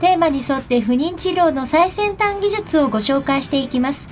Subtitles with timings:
[0.00, 4.08] テーマに沿って不妊治療の最先端技術をご紹介していきます。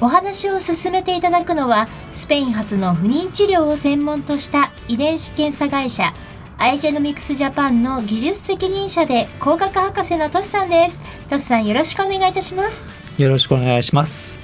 [0.00, 6.12] お話を進めていただくのはスペイン発の不妊治療を専門とした遺伝子検査会社
[6.58, 11.00] アイジェノミクスジャパンの技術責任者で工学博士のトシさんです。
[11.28, 12.86] トシさんよろしくお願いいたします。
[13.16, 14.40] よろしくお願いします、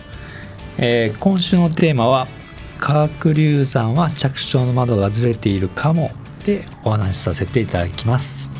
[0.78, 2.28] えー、今週のテーマは
[2.78, 6.10] 化学流産は着床の窓がずれているかも
[6.44, 8.59] でお話しさせていただきます。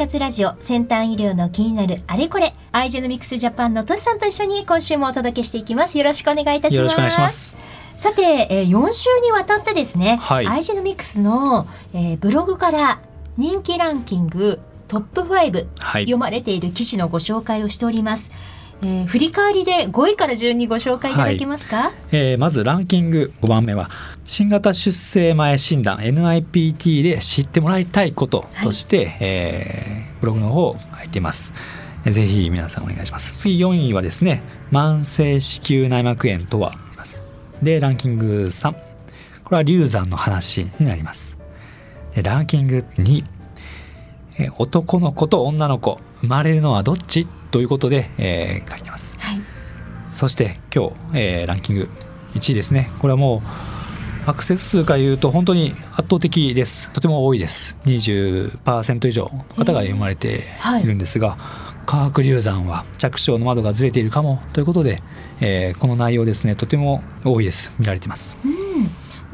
[0.00, 5.98] 活ラジオ先端医療の気になるあれこれアイジェノミクスジャパンのトシさんと一緒に今週もお届けしていきます。
[5.98, 7.54] よろしくお願いいたします。
[7.98, 13.00] さて、えー、4週にわたってですね、はい、アイジェノミクスの、えー、ブログから
[13.36, 15.28] 人気ランキングトップ5、
[15.80, 18.30] はい、読まれている記事のご紹介をしております
[18.82, 23.90] えー、振り返りで5位から順にご紹介いただけますか、はい、えー、まずランキング5番目は
[24.24, 31.52] 新型出生前診断 NIPT で知ってもらいたいこととして、はい、えー、ブログの方を書いています。
[32.06, 33.38] ぜひ皆さんお願いします。
[33.38, 34.42] 次4位はですね
[34.72, 36.72] 慢性子宮内膜炎とは
[37.62, 38.72] でランキング3
[39.44, 41.36] これは流産の話になります。
[42.14, 43.24] でランキング2
[44.56, 47.28] 男の子と女の子生まれるのはどっち？
[47.50, 49.40] ということで、えー、書いてます、はい、
[50.10, 51.88] そして今日、えー、ランキング
[52.34, 52.90] 1位ですね。
[53.00, 53.40] これはもう
[54.26, 56.90] アクセス数から言うと本当に圧倒的です。
[56.90, 57.76] とても多いです。
[57.84, 60.44] 20%以上の方が読まれて
[60.82, 60.86] い。
[60.86, 65.02] るんですが、はい、化学流産は着床の窓がずれているかもということで、
[65.40, 66.54] えー、この内容ですね。
[66.54, 67.72] とても多いです。
[67.78, 68.36] 見られてます。
[68.44, 68.69] うん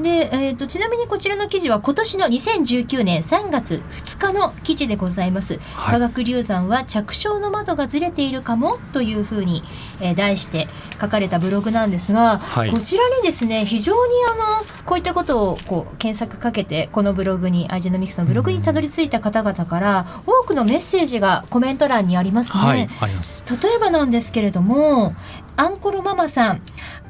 [0.00, 5.58] で、えーと、ちなみにこちらの記事は今年の2019年3月2日の記事でございます。
[5.74, 8.78] はい、化学流産は着床の窓がずれているかも？
[8.92, 9.62] というふうに、
[10.00, 10.68] えー、題して
[11.00, 22.60] 書かれたブログなんですが、はい、こちらにですね非常にあのこういったことをこう検索かけてこのブログにアイジェノミクスのブログにたどり着いた方々から多くのメッセージがコメント欄にありますね。
[22.60, 23.42] はい、あります。
[23.50, 25.14] 例えばなんですけれども
[25.56, 26.60] アンコロママさん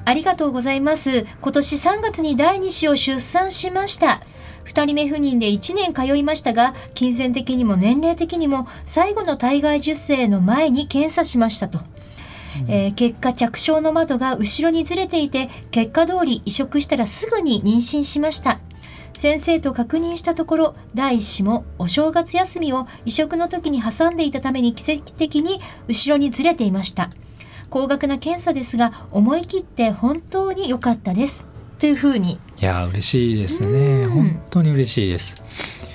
[0.06, 1.26] ありがとうございます。
[1.40, 4.22] 今年3月に第2子を出産しました。
[4.64, 11.80] 2人目不妊で1年通いましたが、金銭的にも年齢的にも最後の体外受精の前に検査しましたと。
[12.68, 18.60] えー、結果着床の窓が後ろにずれていて結果通り移植したらすぐに妊娠しました
[19.12, 27.10] 先生と確認したところ第一子もお正月休みを移植の時に挟んでいたために奇跡的に後ろにずれていました
[27.70, 31.46] 高額な検査ですが思い切って本当に良かったです。
[31.78, 32.38] というふうに。
[32.60, 34.06] いや嬉しいですね。
[34.06, 35.42] 本当に嬉しいです。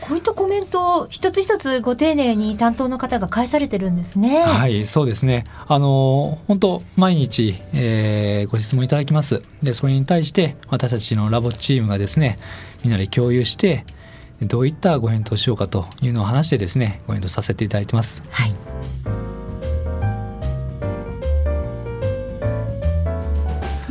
[0.02, 4.42] こういったコメントを一つ一つご丁寧に担当の方が返されてるんですね。
[4.42, 5.46] はいそうですね。
[5.68, 9.42] あの本当毎日、えー、ご質問いただきます。
[9.64, 12.40] でそれに対して私たちのラボチームがですね
[12.84, 13.86] みんなで共有して
[14.42, 18.24] どういったご返答しようかというのを話してですねご返答させていただいてます。
[18.30, 18.54] はい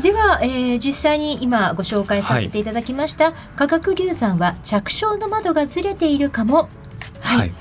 [0.03, 6.69] では、えー、実際に今ご紹介させていただきました、はい、化学流産は着床の窓がずれているかも、
[7.21, 7.53] はい、はい、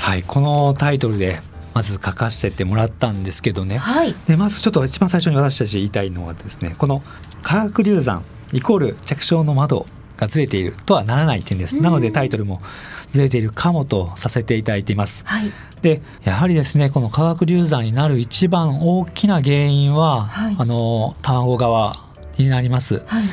[0.00, 1.40] はい、このタイトルで
[1.74, 7.02] まず書かせてもらったんですけどね、はい、でまずちょっと一番最初に私たち言いたいのはですねこの
[7.42, 9.86] 化学流産イコール着床の窓
[10.22, 12.62] がずれているとはならない点です、なのでタイトルも
[13.10, 15.52] ずれているかもとさせていただいています、はい、
[15.82, 21.96] でやはりですねこの化学流産になる一番大きな原因は、はい、あの卵側
[22.38, 23.24] になります、はい、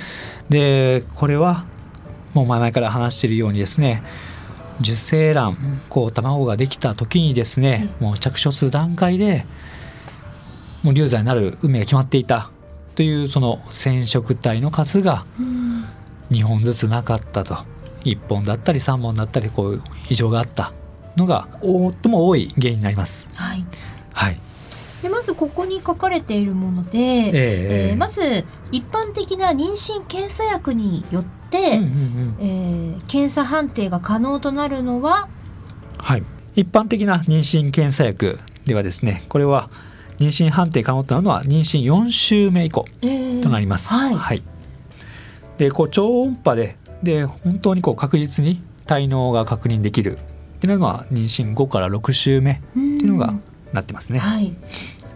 [0.50, 1.66] でこれは
[2.34, 4.04] もう前々から話しているようにですね
[4.82, 5.58] 受精卵
[5.90, 9.46] こう卵ができた時にですね、もう着床する段階で
[10.84, 12.50] もう流産になる運命が決まっていた
[12.96, 15.26] というその染色体の数が
[16.32, 17.58] 2本ずつなかったと。
[18.04, 20.74] 1本だったり3本だったりこう異常があった
[21.18, 21.70] のが最
[22.12, 23.30] も多い原因になります。
[23.34, 23.66] はい。
[24.14, 24.40] はい、
[25.02, 27.32] でまずここに書かれているもので、ええ
[27.92, 28.22] えーまず
[28.72, 32.36] 一般的な妊娠検査薬によって、うんうんうん。
[32.40, 35.28] えー検査判定が可能となるのは、
[35.98, 36.24] はい、
[36.56, 39.70] 一般的な妊娠検査薬ではですねこれは
[40.20, 43.94] 妊娠判定可能となるのは妊娠4週目以降えーとなります。
[43.94, 44.44] はい
[45.60, 50.18] でこう超音波でで本当にこう確実に体能が確認できる。
[50.18, 53.34] っていうのが妊娠5から6週目っていうのが
[53.72, 54.20] なってますね。
[54.20, 54.54] はい。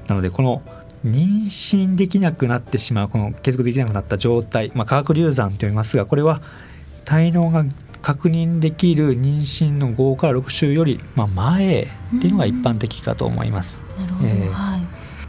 [0.08, 0.62] なのでこの
[1.06, 6.42] 妊娠できなくなってしまうこの継続できなくなった状態、まあ、化学流産と言いますがこれは
[7.04, 7.66] 体能が
[8.02, 13.84] 確認できる妊娠の5から6週より、まあ、前っていうのが一般的かと思います。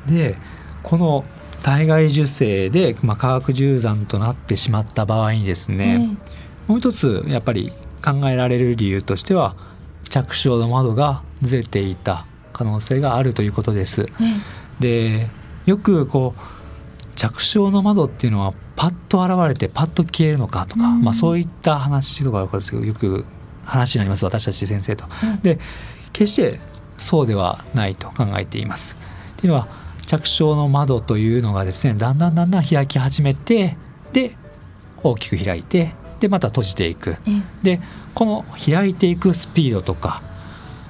[0.07, 0.37] で
[0.85, 1.25] この
[1.65, 6.17] 体外受精で、まあ、化学流産となってしまった場合にですね、
[6.69, 7.73] もう一つやっぱり
[8.05, 9.57] 考えられる理由としては
[10.11, 14.03] 着床の窓がずれていた可能性があるということです。
[14.03, 15.31] えーで
[15.67, 23.25] よくこう着床の窓っていうのはパッと現れてパッと消えるのかとか、うんまあ、そういった話とかあるんですけどよく
[23.65, 25.05] 話になります私たち先生と。
[25.23, 25.59] うんで
[26.13, 26.61] 決して
[26.97, 28.97] そうではないと考えています。
[29.37, 29.69] っていうのは
[30.07, 33.77] 着床の窓というのがですねだんだんだんだん開き始めて
[34.13, 34.37] で
[35.03, 37.17] 大きく開いてでまた閉じていく。
[37.27, 37.81] えーで
[38.15, 40.23] この開いていくスピードとか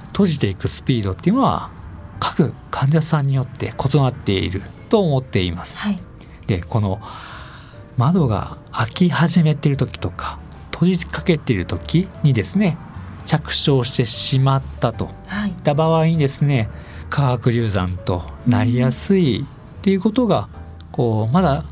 [0.09, 1.71] 閉じていくスピードっていうのは
[2.19, 5.79] 各患者さんによって異なっていると思っています。
[5.79, 5.99] はい
[6.45, 7.01] でこの
[7.97, 10.37] 窓が開き始めている時とか
[10.71, 12.77] 閉じかけている時にですね
[13.25, 16.69] 着床してしまったとはいいった場合にですね
[17.09, 20.49] 化学流産となりやすいっていうことが
[20.91, 21.65] こうまだ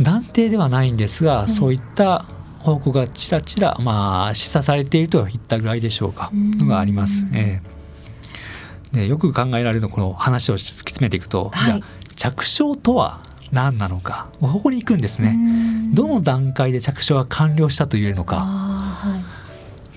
[0.00, 1.48] 断定ではないんですが、うん。
[1.48, 2.26] そういった
[2.60, 7.26] 報告がちらちらまあ示唆されているといったぐらいでしょうかうんのがあります。
[7.32, 7.62] え
[8.92, 8.96] え。
[8.96, 11.82] でよく考えられるのこの話を突き詰めていくと、はい。
[12.14, 13.20] じゃあ着床とは
[13.52, 14.28] 何なのか。
[14.40, 15.32] ここに行くんですね。
[15.32, 18.75] ねどの段階で着床が完了したと言えるのか。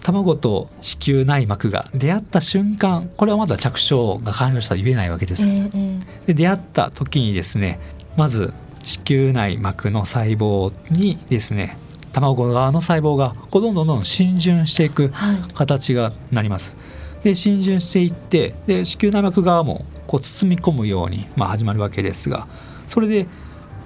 [0.02, 5.48] 卵と子宮内膜が出会った瞬間これはまだ着床が完了したと言えないわけです。
[5.48, 7.80] えーえーで出会った時にですね
[8.18, 8.54] まず
[8.84, 11.78] 子宮内膜の細胞にですね
[12.14, 16.76] 卵側の細胞がこうどんどんどんどん浸潤していくはい形がなります。
[17.24, 22.48] で浸潤していってで子宮内膜側もこう包み込むように、まあ、始まるわけですが
[22.88, 23.28] それで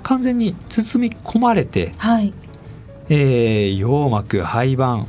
[0.04, 2.34] 完全に包み込まれてはい
[3.10, 5.08] えー陽膜胚盤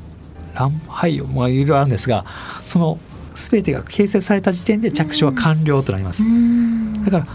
[0.55, 2.25] 卵胚まあいろいろあるんですが
[2.65, 2.99] その
[3.35, 6.23] 全てが形成された時点で着床は完了となります、
[7.05, 7.27] だから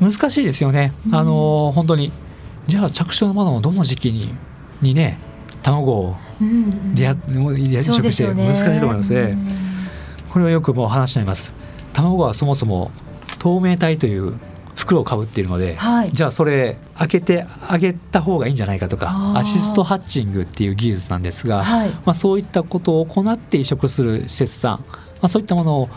[0.00, 1.14] 難しいですよね、うん。
[1.14, 2.10] あのー本当に
[2.66, 4.34] じゃあ着床の窓のどの時期に
[4.82, 5.18] にね
[5.62, 6.16] 卵を
[6.94, 9.36] 出会ってもう移そう植して難しいと思いますね。
[10.30, 11.54] これはよくもう話になります。
[11.92, 12.90] 卵はそもそも
[13.38, 14.34] 透明体という
[14.80, 16.12] 袋をかぶっているので、はい。
[16.12, 21.90] じゃあそれ開けてあげた方がいいんじゃないかとかアシストハッチングっていう技術なんですが、はい。
[21.90, 25.88] まあ、そういったことを行って移植する施設さん、まあ、そういったものを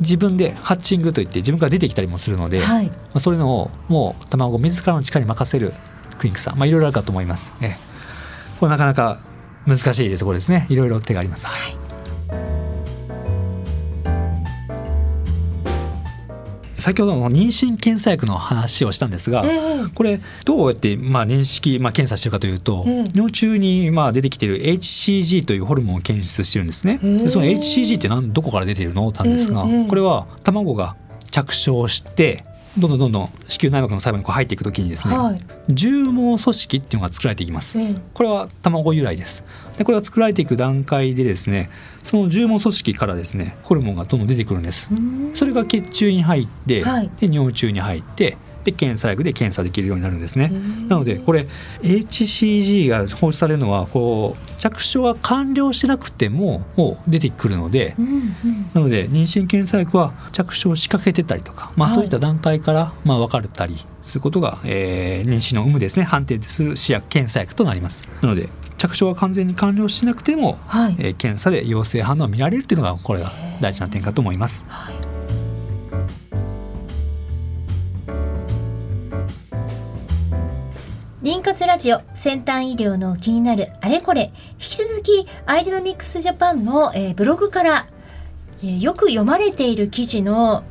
[0.00, 2.90] 自分でハッチングといって自分から出てきたりもするので、まはい。
[3.14, 5.72] あ、そういうのをもう卵を自らの力に任せる
[6.18, 7.54] クリニックさん、まあ、いろいろあるかと思います。
[7.60, 7.76] ええ。
[8.58, 9.20] これなかなか
[9.66, 10.66] 難しいところですね。
[10.68, 11.46] いろいろ手があります。
[11.46, 11.81] はい
[16.82, 23.04] 先ほどの妊娠検査薬の話をしたんですが、えこれどうやってまあ認識、まあ、検査してるかというと、ええ。
[23.14, 26.98] 尿中にまあ出てきている HCG というホルモンを検出してるんですね。
[27.02, 27.18] へえ。
[27.18, 29.12] でその HCG って何どこから出ているの？
[29.12, 30.96] なんですが、ええこれは卵が
[31.30, 32.44] 着床して
[32.78, 37.78] どんどんどんどん子宮内膜の細胞にこう入っていくときにですね、はい重毛組織っていうのが作られていきます。
[37.78, 39.44] ええこれは卵由来です。
[39.78, 41.70] でこれが作られていく段階でですね
[42.02, 44.88] その重毛組織からですねホルモンがどんどん出てくるんです。
[44.90, 50.50] うんそれが血中に入って、はいで尿中に入ってで検査薬で検査できるようになるんですね。
[50.88, 51.46] なのでこれ
[51.82, 58.22] HCG が放出されるのはこう着床が完了してなくてももう出てくるのでうんうん
[58.74, 63.76] なので妊娠検査薬は着床しかけてたりとか、まあ、はいそういった段階からまあ分かれたり
[64.06, 68.08] することが、えー妊娠の有無ですね判定する試薬検査薬となります。
[68.20, 74.64] なので着床が完全に完了しなくても、はいえー検査で陽性反応が見られるっていうのがこれが大事な点かと思います。
[74.68, 75.01] はい
[81.22, 84.32] 妊活ラジオ先端医療の気になるあれこれ。
[84.54, 87.86] 引き続きアイジノミックスジャパンの、えーブログから、
[88.64, 90.64] えーよく読まれている記事の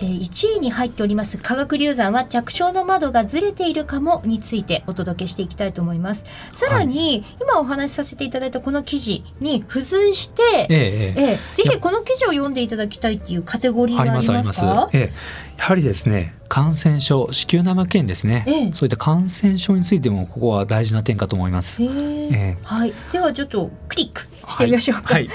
[0.00, 6.26] えー1位に入っております化学流産は着床の窓がずれているかもについてお届けしていきたいと思います。
[6.52, 11.22] さらに、今お話しさせていただいたこの記事に付随して、ええええ。
[11.32, 14.60] えーぜひこの記事を読んでいただきたいっていうカテゴリーがありますありますます。
[14.60, 14.90] か。
[14.92, 15.12] ええ、
[15.58, 18.70] やはりですね感染症子宮内膜炎ですね、ええ。
[18.72, 21.82] そういった感染症についてもここは大事な点かと思います。
[21.82, 22.58] へーええ。
[22.62, 25.14] はい、ではちょっとクリックしてみましょうか。
[25.14, 25.28] はい。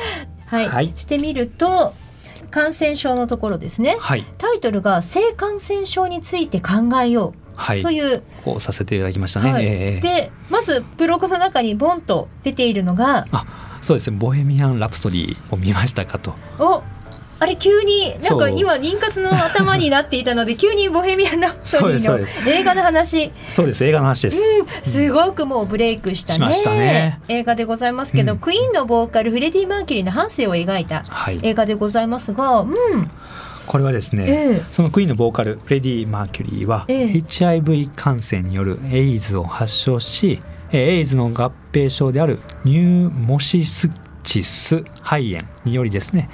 [0.46, 0.94] はい、はい。
[0.96, 1.94] してみると
[2.54, 3.98] 感染症のところですね。
[4.00, 4.24] はい。
[4.38, 9.52] タイトルが性感染症について考えよはい、うという、こうさせていただきましたね。
[9.52, 9.66] はい。
[9.66, 10.00] ええええ。
[10.02, 13.46] でまずブログの中にボンと出ているのがあ
[13.82, 16.36] そうですね「ボヘミアン・ラプソディ」を見ましたかと。
[16.60, 16.84] お
[17.44, 23.34] あれ急になんか今妊活の頭になっていたので 急に「ボヘミアン・ラプソディ」の映画の話。
[23.50, 24.40] そうです映画の話です。
[24.40, 27.20] うん、すごくもうブレイクしたね,、しましたね。
[27.28, 28.40] 映画でございますけど、うん。
[28.40, 32.72] クイーンのボーカルフレディ・マーキュリーの半生を描いたはい、映画でございますが、うん、
[33.68, 34.62] これはですね、ええ。
[34.72, 37.06] そのクイーンのボーカルフレディ・マーキュリーは、ええ。
[37.08, 40.40] HIV 感染によるエイズを発症し
[40.72, 43.90] えーエイズの合併症であるニューモシス
[44.24, 46.30] チス肺炎によりですね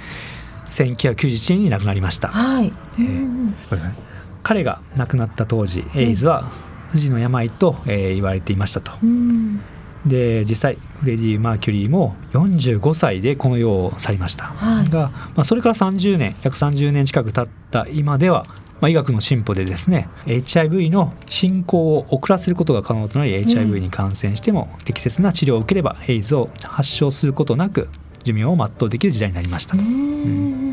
[0.70, 2.28] 1991年に亡くなりました。
[2.28, 3.94] はい、ええうんこれね
[4.42, 6.50] 彼が亡くなった当時エイズは
[6.90, 8.92] 不治の病と、えー言われていましたと。
[9.02, 9.60] うん。
[10.06, 14.88] で実際フレディ・マーキュリーも45歳でこの世を去りました、はい。
[14.88, 18.46] が、まあ、それから30年約30年近く経った今では、
[18.80, 27.90] まあ、医学の進歩でですね HIV の進行を遅らせることが可能となり、HIV に感染しても適切な治療を受ければエイズを発症することなく
[28.24, 29.82] 寿命を全うできる時代になりましたと。
[29.82, 30.70] うん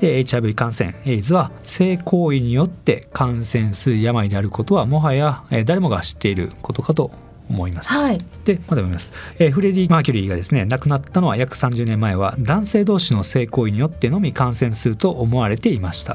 [0.00, 7.10] で HIV 感染エイズは性行為によって感染する病であることはもはやえー誰もが知っていることかと
[7.50, 7.92] 思います。
[7.92, 16.14] はい、でまだ読みます、えーフレディ・マーキュリーがですね亡くなったのは約30年前は男性同士の性行為によってのみ感染すると思われていました、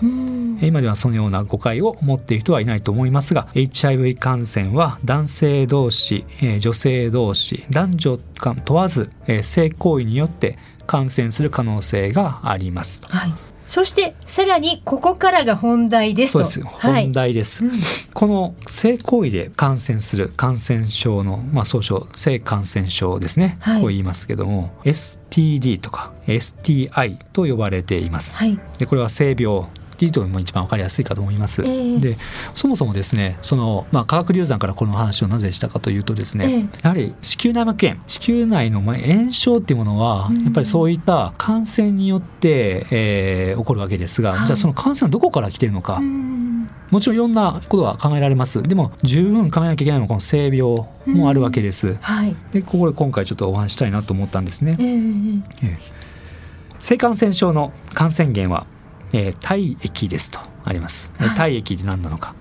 [0.61, 13.07] 今ではそのような誤解を持っている人はいないと思いますが HIV 感染は男性同士、えー女性同士男女間問わず、えー性行為によって感染する可能性がありますと。
[13.07, 13.33] はい、
[13.67, 16.43] そしてさらにここからが本題ですと。
[16.43, 17.03] そうですはい。
[17.03, 17.71] 本題です、うん。
[18.13, 23.81] この性行為で感染する感染症の、まあ、総称性感染症ですね、はい。
[23.81, 28.37] こう言いますけども STD とか STI と呼ばれています。
[28.37, 28.59] はい。
[28.77, 29.65] でこれは性病
[30.09, 31.63] っていうとも一番わかりやすいかと思います。
[31.65, 31.99] ええ。
[31.99, 32.17] で
[32.55, 40.43] そもそもですねその、まあ、化学流産からこの話をなぜしたかというとですね、えやはり子宮内膜炎子宮内のまあ炎症っていうものは、うん。
[40.43, 44.45] やっぱりそういった感染によって、えー起こるわけですが、はい。
[44.45, 46.67] じゃあその感染はどこから来てるのか、うん。
[46.89, 48.61] もちろんいろんなことは考えられます。
[48.61, 50.61] でも十分考えなきゃいけないのはこの性病
[51.05, 52.35] もあるわけです、はい。
[52.51, 54.77] でここで今回ちょっとお話ししたいなと思ったんですね。
[54.79, 54.87] え、え。
[54.87, 56.03] ええ。
[56.79, 58.67] 性感染症の感染源は、
[59.13, 61.37] えー体液ですとあります、えーはい。
[61.37, 62.35] 体液って何なのか。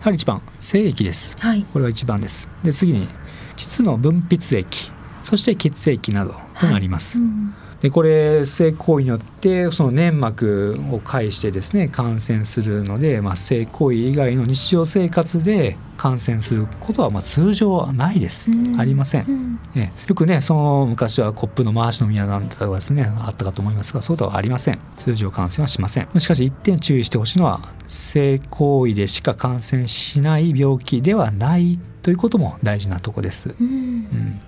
[0.00, 1.36] やはり一番精液です。
[1.38, 1.62] はい。
[1.72, 2.48] これは一番です。
[2.64, 3.08] で次に
[3.56, 4.90] 膣の分泌液
[5.22, 18.80] そして血液などとなります、うんでこれ性行為によってその粘膜を介してですね感染するので、まあ、性行為以外の日常生活で感染することはまあ通常はないです、うん。
[18.80, 19.60] ありません、うん。
[19.74, 24.78] えよくねその昔はコップの回し飲み屋なんかがですねあったかと思いますがそうではありません。
[24.96, 26.08] 通常感染はしません。
[26.18, 33.54] しかし一点注意してほしいのは性行為でしか感染しない病気ではないということも大事なとこです。
[33.60, 33.66] うん。
[33.66, 34.40] うん。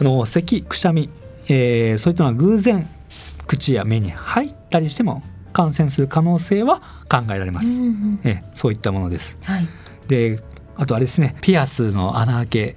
[0.00, 1.10] あの咳くしゃみ、
[1.48, 2.88] えーそういったのは偶然
[3.46, 5.22] 口や目に入ったりしても
[5.52, 6.80] 感染する可能性は
[7.10, 9.38] 考えられます、うんうんえーそういったものです。
[9.42, 9.68] はい。
[10.08, 10.38] で
[10.76, 12.76] あとあれですねピアスの穴開け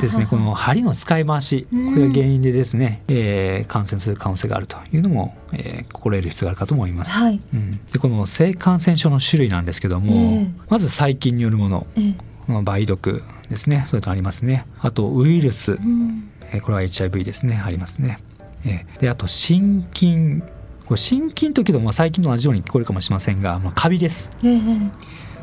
[0.00, 1.94] ですねはいこの針の使い回しこうん。
[1.96, 7.40] れが原因でですね、えー感染する可能性があるというのも、えー心得る必要があるかと思います、はい。
[7.52, 10.46] うん、でこの性感染症の種類なんですけども、ええ。
[10.68, 11.86] まず細菌によるもの。
[11.96, 12.14] ええ。
[12.46, 13.84] この梅毒ですね。
[13.88, 14.64] それとありますね。
[14.78, 18.18] あとウイルス、うんえーこれは HIV ですねありますね、
[18.64, 20.42] えーであと心筋。
[20.86, 24.30] これ心筋とけど、まあ、細菌と同じように聞こえるかもしれませんが、まあ、カビです。
[24.44, 24.60] ええ。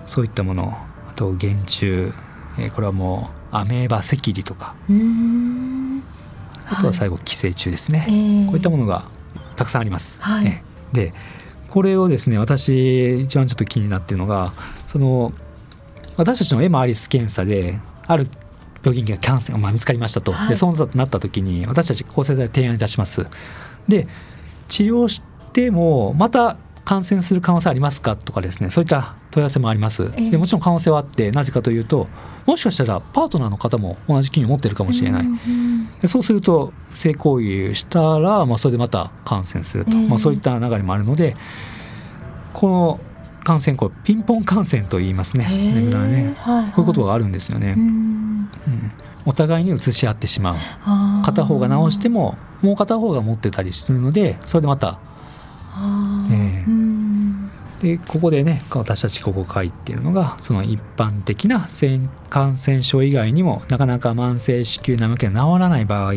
[0.06, 0.78] そういったもの。
[1.10, 1.86] あと原虫、
[2.58, 4.76] えーこれはもうアメーバ赤痢とか。
[4.90, 6.04] うん。
[6.70, 8.46] あとは最後寄生虫ですね、ええ。
[8.48, 9.10] こういったものが
[9.58, 10.46] たくさんあります、はい。
[10.48, 11.14] えーで
[11.68, 14.54] これをですね私一番ちょっと気になっているのが
[14.86, 15.34] その
[16.18, 18.30] 私たちのエマアリス検査である
[18.84, 20.50] 病原菌がキャンセル、まあ、見つかりましたと、はい。
[20.50, 23.26] でそうなった時に私たち抗生剤提案いたします。
[23.88, 24.08] で
[24.68, 25.24] 治療し
[25.54, 30.32] てもまた感染する可能性ありますかとかですねそういった問い合わせもあります、ええ。
[30.32, 32.08] でもちろん可能性はあってなぜかというと
[32.46, 35.26] もしかしたらパートナーの方も同じ菌を持ってるかもしれない、
[36.02, 40.08] でそうすると性行為したら、まあ、それでまた感染すると、ええ。
[40.08, 41.38] まあ、そういった流れもあるので
[42.52, 43.00] この
[43.46, 45.46] 感染こうピンポン感染と言いますね。
[45.46, 46.72] ねはいはい。
[46.72, 47.76] こういうことがあるんですよね、
[49.26, 50.56] お互いに移し合ってしまう。
[51.26, 55.00] 片方が治してももう片方が持ってたりするのでそれでまた
[56.32, 56.64] ええ。
[56.68, 57.50] うん。
[57.82, 66.14] でここでね私たちここ書いているのがその一般的な性感染症以外にもなかなか慢性子宮内膜炎が治らない場合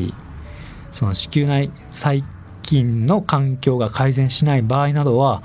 [0.92, 2.22] その子宮内細
[2.62, 5.42] 菌の環境が改善しない場合などは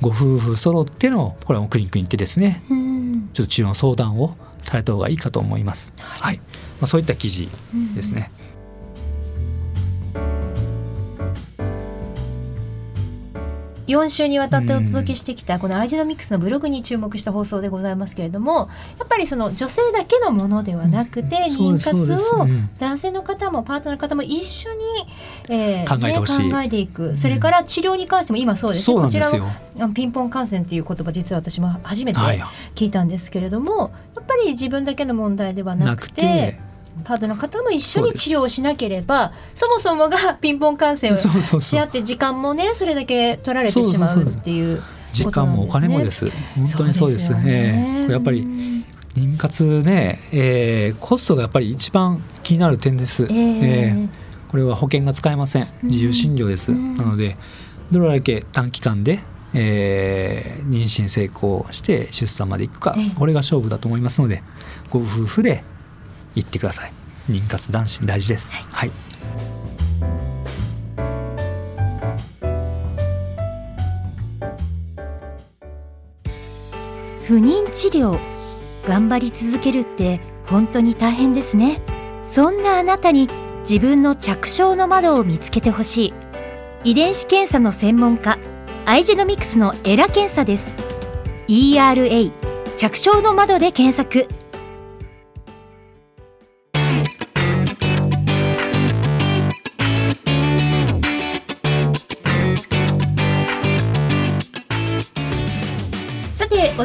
[0.00, 3.30] ご夫婦揃ってのこれはもうクリニックに行ってですねうん。
[3.34, 5.92] ちょっと治療の相談をされた方がいいかと思います。
[5.98, 6.42] はい、ま
[6.82, 7.48] あ、そういった記事
[7.94, 8.30] ですね。
[13.90, 18.68] 4週にわたってお届けしてきたこのアイジェノミクスのブログに注目した放送でございますけれども
[18.98, 22.70] やっぱりその女性だけのものではなくて妊活をうん。
[22.78, 24.84] 男性の方もパートナーの方も一緒に、
[25.50, 26.48] えー考えてい。
[26.48, 27.16] ね考えていく。
[27.16, 28.96] それから治療に関しても今そうですね。
[28.96, 32.40] こちらはあのピンポン感染っていう言葉実は私も初めてはい、
[32.74, 36.59] 聞いたんですけれどもやっぱり自分だけの問題ではなくて
[37.10, 44.80] てパートの方も一緒に治療をしなければそもそもがピンポン感染をし合って時間もねそれだけ取られてしまうっていう
[45.12, 46.30] 時間もお金もです。
[46.54, 47.44] 本当にそうですよね。
[47.46, 48.84] ええこれやっぱりうん
[49.16, 53.32] 妊活ね、えーコストがやっぱり一番気になる点です、ええ。
[53.32, 54.08] えー
[54.48, 55.68] これは保険が使えません。
[55.82, 55.90] うん。
[55.90, 56.96] 自由診療です、うん。
[56.96, 57.36] なので
[57.90, 59.20] どれだけ短期間で、
[59.52, 63.10] えー妊娠成功して出産までいくか、ええ。
[63.16, 64.42] これが勝負だと思いますので
[64.90, 65.64] ご夫婦で
[66.36, 66.92] 行ってください
[67.30, 68.54] 妊活男子大事です。
[68.72, 68.92] はい、
[77.26, 78.18] 不妊治療
[78.86, 81.80] 頑張り続けるって本当に大変ですね。
[82.24, 83.28] そんなあなたに
[83.60, 86.14] 自分の着床の窓を見つけてほしい。
[86.82, 88.38] 遺伝子検査の専門家
[88.86, 90.74] アイジェノミクスのエラ検査です。
[91.46, 92.32] ERA
[92.76, 94.26] 着床の窓で検索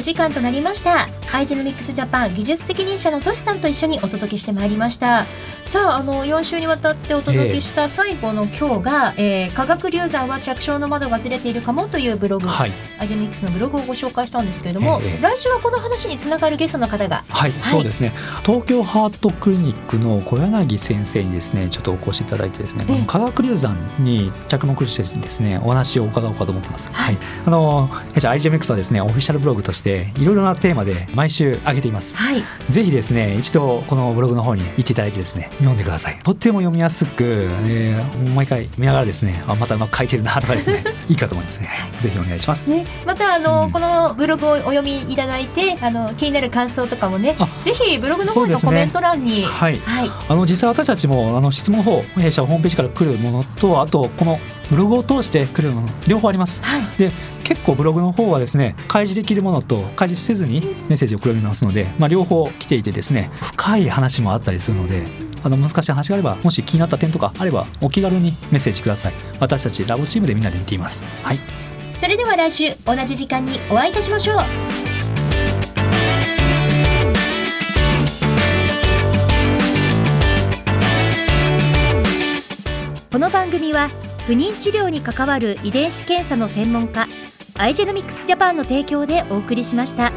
[0.06, 1.08] 時間となりました。
[1.34, 5.26] アイジェノミックスジャパン技術責任者のトシさんと一緒にお届けしてまいりました。
[5.66, 12.72] さああの4週にわたってお届けした最後の今日が、えー科学流産は着床の窓がずれているかもというブログ、はい。
[13.00, 17.24] アイジェノミックスのブログをご紹介したんですけれども、ええ来週はこの話につながるゲストの方が。
[17.28, 18.14] はい、そうですね。
[18.46, 22.96] 東京ハートクリニックの小柳先生にですねちょっとお越しいただいてですね、ええ。
[22.96, 26.92] この化学流産に着目してですねお話を伺おうかと思ってます。
[26.94, 27.18] はい。
[27.48, 32.16] あの弊社 IGMX はですねオフィシャルブログとしていろいろなテーマで毎週上げています。
[32.16, 36.20] はいぜひですね一度このブログの方に行っていただいてですね読んでください。
[36.24, 41.70] とっても読みやすく、えー毎回見ながらですねあまたうまく書いてるなとかですね いいかと思いますね。
[42.02, 42.72] ぜひお願いします。
[42.72, 56.62] ね、またあの、うんこのブログをお読みいただいてあの気になる感想とかもねあぜひブログの方のコメント欄に、はいはいあの実際私たちもあの質問の方弊社ホームページから来るものとあとこのブログを通して来るもの両方あります。
[56.64, 57.12] はいで
[57.44, 65.08] 結構ブログの方はですね開示できるものと開示せずにメッセージを送られますので、まあ、両方来ていてですね深い話もあったりするので
[65.44, 69.14] あの難しい話があればもし気になった点とかあればお気軽にメッセージください。
[69.40, 71.04] 私たちラボチームでみんなで見ています。
[71.24, 71.40] はい。
[71.96, 74.38] それでは来週同じ時間にお会いいたしましょう。
[83.12, 83.90] この番組は
[84.28, 87.08] 不妊治療に関わる遺伝子検査の専門家
[87.58, 90.12] アイジェノミクスジャパンの提供でお送りしました。